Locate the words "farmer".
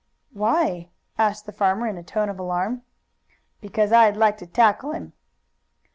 1.51-1.85